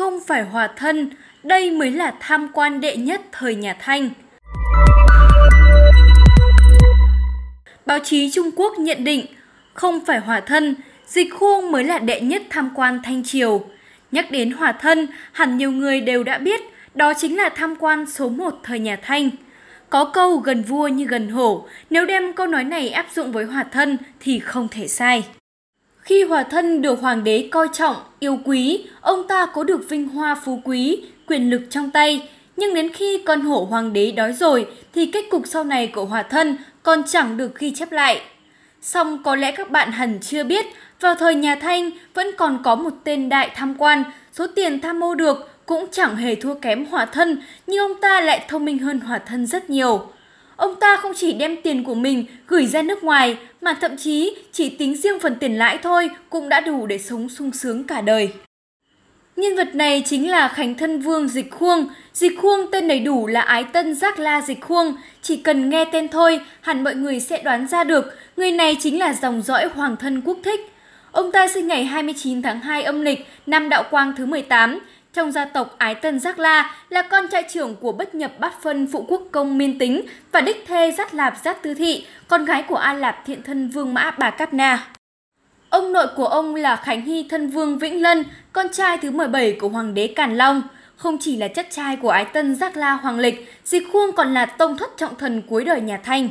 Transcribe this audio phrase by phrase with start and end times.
[0.00, 1.10] không phải hòa thân,
[1.42, 4.10] đây mới là tham quan đệ nhất thời nhà Thanh.
[7.86, 9.26] Báo chí Trung Quốc nhận định,
[9.74, 10.74] không phải hòa thân,
[11.06, 13.64] dịch khuông mới là đệ nhất tham quan Thanh Triều.
[14.12, 16.60] Nhắc đến hòa thân, hẳn nhiều người đều đã biết,
[16.94, 19.30] đó chính là tham quan số 1 thời nhà Thanh.
[19.90, 23.44] Có câu gần vua như gần hổ, nếu đem câu nói này áp dụng với
[23.44, 25.24] hòa thân thì không thể sai.
[26.10, 30.08] Khi hòa thân được hoàng đế coi trọng, yêu quý, ông ta có được vinh
[30.08, 32.28] hoa phú quý, quyền lực trong tay.
[32.56, 36.04] Nhưng đến khi con hổ hoàng đế đói rồi thì kết cục sau này của
[36.04, 38.20] hòa thân còn chẳng được ghi chép lại.
[38.82, 40.66] Song có lẽ các bạn hẳn chưa biết,
[41.00, 45.00] vào thời nhà Thanh vẫn còn có một tên đại tham quan, số tiền tham
[45.00, 48.78] mô được cũng chẳng hề thua kém hòa thân, nhưng ông ta lại thông minh
[48.78, 50.06] hơn hòa thân rất nhiều.
[50.60, 54.36] Ông ta không chỉ đem tiền của mình gửi ra nước ngoài, mà thậm chí
[54.52, 58.00] chỉ tính riêng phần tiền lãi thôi cũng đã đủ để sống sung sướng cả
[58.00, 58.30] đời.
[59.36, 61.88] Nhân vật này chính là Khánh Thân Vương Dịch Khuông.
[62.12, 64.94] Dịch Khuông tên đầy đủ là Ái Tân Giác La Dịch Khuông.
[65.22, 68.04] Chỉ cần nghe tên thôi, hẳn mọi người sẽ đoán ra được,
[68.36, 70.60] người này chính là dòng dõi Hoàng thân quốc thích.
[71.12, 74.78] Ông ta sinh ngày 29 tháng 2 âm lịch, năm đạo quang thứ 18,
[75.12, 78.62] trong gia tộc Ái Tân Giác La là con trai trưởng của bất nhập bát
[78.62, 82.44] phân phụ quốc công Miên Tính và đích thê Giác Lạp Giác Tư Thị, con
[82.44, 84.86] gái của A Lạp Thiện Thân Vương Mã Bà Cáp Na.
[85.70, 89.52] Ông nội của ông là Khánh Hy Thân Vương Vĩnh Lân, con trai thứ 17
[89.52, 90.62] của Hoàng đế Càn Long.
[90.96, 94.34] Không chỉ là chất trai của Ái Tân Giác La Hoàng Lịch, Dịch Khuông còn
[94.34, 96.28] là tông thất trọng thần cuối đời nhà Thanh.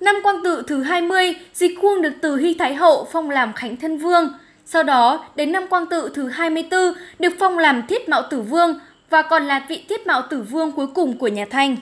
[0.00, 3.76] Năm Quang Tự thứ 20, Dịch Khuông được từ Hy Thái Hậu phong làm Khánh
[3.76, 4.32] Thân Vương.
[4.64, 6.80] Sau đó, đến năm Quang Tự thứ 24,
[7.18, 8.78] được phong làm Thiết Mạo Tử Vương
[9.10, 11.76] và còn là vị Thiết Mạo Tử Vương cuối cùng của nhà Thanh.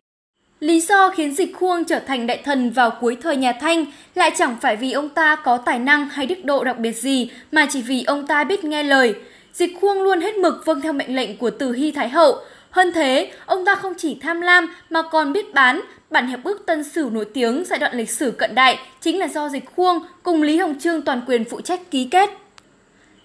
[0.60, 4.30] Lý do khiến Dịch Khuông trở thành đại thần vào cuối thời nhà Thanh lại
[4.36, 7.66] chẳng phải vì ông ta có tài năng hay đức độ đặc biệt gì mà
[7.70, 9.14] chỉ vì ông ta biết nghe lời.
[9.52, 12.38] Dịch Khuông luôn hết mực vâng theo mệnh lệnh của Từ Hy Thái Hậu.
[12.70, 15.80] Hơn thế, ông ta không chỉ tham lam mà còn biết bán.
[16.10, 19.28] Bản hiệp ước Tân Sử nổi tiếng giai đoạn lịch sử cận đại chính là
[19.28, 22.30] do Dịch Khuông cùng Lý Hồng Trương toàn quyền phụ trách ký kết.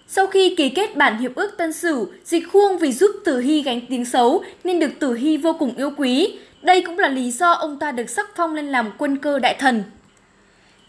[0.08, 3.62] Sau khi ký kết bản hiệp ước Tân Sử, Dịch Khuông vì giúp Tử Hy
[3.62, 6.38] gánh tiếng xấu nên được Tử Hy vô cùng yêu quý.
[6.62, 9.56] Đây cũng là lý do ông ta được sắc phong lên làm quân cơ đại
[9.60, 9.84] thần.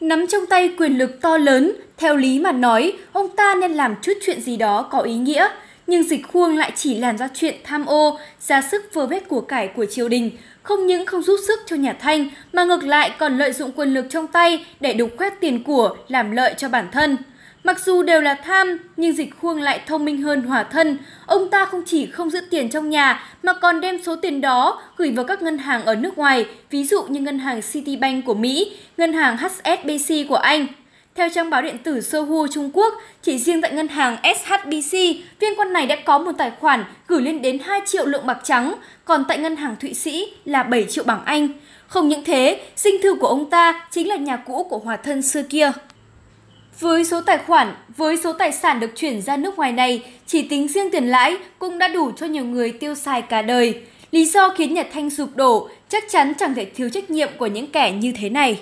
[0.00, 3.94] Nắm trong tay quyền lực to lớn, theo lý mà nói, ông ta nên làm
[4.02, 5.48] chút chuyện gì đó có ý nghĩa.
[5.86, 9.40] Nhưng dịch khuông lại chỉ làm ra chuyện tham ô, ra sức vơ vét của
[9.40, 10.30] cải của triều đình,
[10.62, 13.94] không những không giúp sức cho nhà Thanh mà ngược lại còn lợi dụng quyền
[13.94, 17.16] lực trong tay để đục khoét tiền của, làm lợi cho bản thân.
[17.66, 20.98] Mặc dù đều là tham, nhưng dịch khuông lại thông minh hơn hỏa thân.
[21.26, 24.82] Ông ta không chỉ không giữ tiền trong nhà, mà còn đem số tiền đó
[24.96, 28.34] gửi vào các ngân hàng ở nước ngoài, ví dụ như ngân hàng Citibank của
[28.34, 30.66] Mỹ, ngân hàng HSBC của Anh.
[31.14, 34.92] Theo trang báo điện tử Sohu Trung Quốc, chỉ riêng tại ngân hàng SHBC,
[35.40, 38.38] viên quan này đã có một tài khoản gửi lên đến 2 triệu lượng bạc
[38.44, 38.74] trắng,
[39.04, 41.48] còn tại ngân hàng Thụy Sĩ là 7 triệu bảng Anh.
[41.86, 45.22] Không những thế, sinh thư của ông ta chính là nhà cũ của hòa thân
[45.22, 45.72] xưa kia.
[46.80, 50.42] Với số tài khoản, với số tài sản được chuyển ra nước ngoài này, chỉ
[50.42, 53.74] tính riêng tiền lãi cũng đã đủ cho nhiều người tiêu xài cả đời.
[54.10, 57.46] Lý do khiến Nhật Thanh sụp đổ chắc chắn chẳng thể thiếu trách nhiệm của
[57.46, 58.58] những kẻ như thế này.